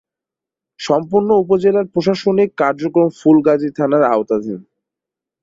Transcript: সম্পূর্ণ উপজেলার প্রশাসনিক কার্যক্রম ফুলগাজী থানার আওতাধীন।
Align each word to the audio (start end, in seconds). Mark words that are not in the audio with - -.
সম্পূর্ণ 0.79 1.29
উপজেলার 1.43 1.85
প্রশাসনিক 1.93 2.49
কার্যক্রম 2.57 3.07
ফুলগাজী 3.19 3.69
থানার 3.77 4.03
আওতাধীন। 4.13 4.59